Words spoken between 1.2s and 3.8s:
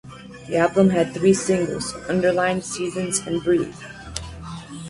singles: "Underlined", "Seasons", and "Breathe.